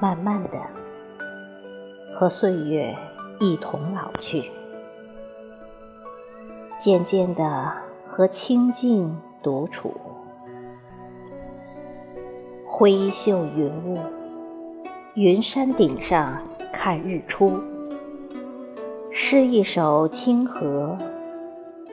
[0.00, 0.58] 慢慢的，
[2.16, 2.92] 和岁月
[3.38, 4.50] 一同老去，
[6.80, 7.72] 渐渐的
[8.08, 9.94] 和清静独处。
[12.66, 13.96] 挥袖云雾，
[15.14, 16.40] 云山顶上
[16.72, 17.52] 看日出。
[19.10, 20.96] 诗一首清河，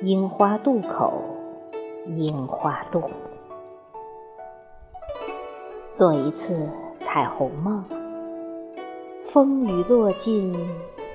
[0.01, 1.21] 樱花渡口，
[2.15, 3.03] 樱花渡。
[5.91, 6.65] 做一次
[6.97, 7.83] 彩虹梦。
[9.25, 10.55] 风雨落尽，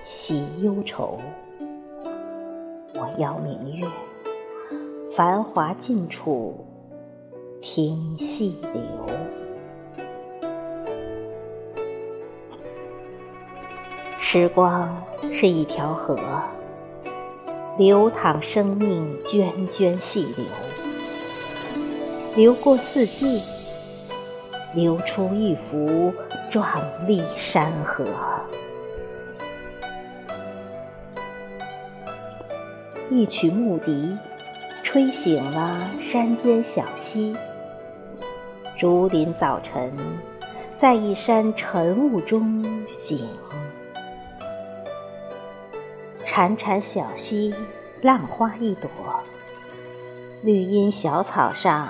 [0.04, 1.16] 喜忧愁。
[2.96, 3.86] 我邀明月，
[5.16, 6.54] 繁华尽处
[7.62, 8.74] 听细流。
[14.26, 14.90] 时光
[15.34, 16.18] 是一条河，
[17.76, 20.46] 流淌生命涓涓细流，
[22.34, 23.42] 流过四季。
[24.74, 26.12] 流出一幅
[26.50, 26.66] 壮
[27.06, 28.04] 丽山河。
[33.10, 34.16] 一曲牧笛，
[34.82, 37.36] 吹醒了山间小溪。
[38.76, 39.92] 竹林早晨，
[40.80, 43.28] 在一山晨雾中醒。
[46.34, 47.54] 潺潺小溪，
[48.02, 48.90] 浪花一朵，
[50.42, 51.86] 绿荫小草上，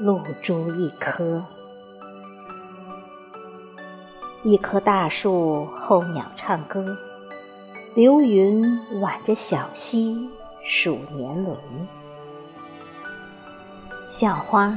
[0.00, 1.40] 露珠一颗。
[4.42, 6.98] 一棵大树，候鸟唱歌，
[7.94, 10.28] 流云挽着小溪
[10.64, 11.56] 数年轮。
[14.10, 14.76] 小花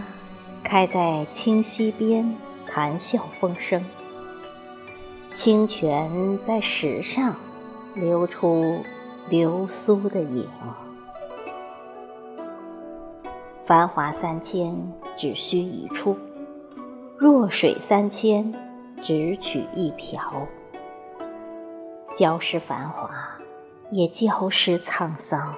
[0.64, 3.84] 开在清溪边，谈笑风生。
[5.34, 7.36] 清泉在石上
[7.94, 8.80] 流出
[9.30, 10.48] 流苏的影。
[13.66, 14.76] 繁华三千，
[15.18, 16.16] 只需一处；
[17.18, 18.54] 弱水三千。
[19.04, 20.22] 只取一瓢，
[22.16, 23.10] 浇湿繁华，
[23.90, 25.56] 也浇湿沧桑。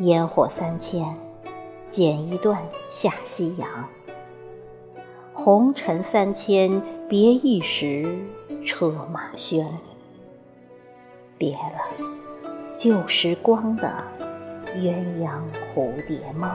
[0.00, 1.16] 烟火三千，
[1.86, 3.68] 剪一段下夕阳。
[5.32, 8.18] 红尘三千，别一时
[8.66, 9.64] 车马喧。
[11.40, 12.06] 别了
[12.76, 13.90] 旧时光的
[14.76, 14.92] 鸳
[15.24, 15.30] 鸯
[15.74, 16.50] 蝴蝶梦。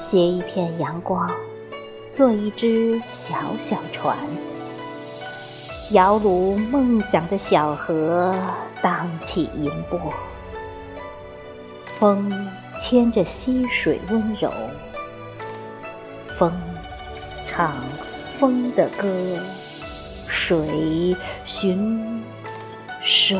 [0.00, 1.30] 携一片阳光，
[2.10, 4.16] 做一只小小船，
[5.90, 8.34] 摇橹梦想的小河，
[8.80, 10.00] 荡起银波。
[11.98, 12.48] 风
[12.80, 14.50] 牵着溪水温柔，
[16.38, 16.50] 风
[17.46, 17.76] 唱
[18.38, 19.06] 风的歌，
[20.28, 22.22] 水寻
[23.04, 23.38] 水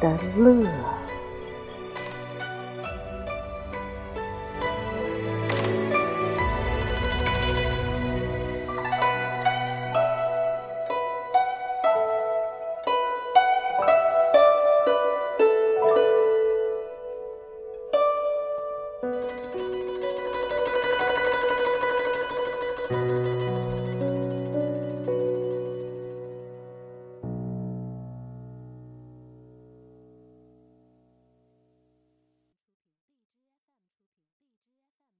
[0.00, 0.66] 的乐。